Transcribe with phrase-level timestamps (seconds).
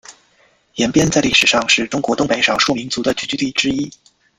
[0.77, 3.91] 延边在历史上是中国东北少数民族的聚居地之一。